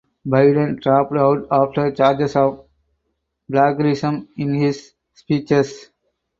Biden 0.25 0.81
dropped 0.81 1.13
out 1.15 1.45
after 1.51 1.91
charges 1.91 2.35
of 2.35 2.65
plagiarism 3.51 4.29
in 4.35 4.55
his 4.55 4.93
speeches. 5.13 5.91